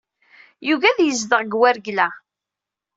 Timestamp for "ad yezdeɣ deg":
0.89-1.53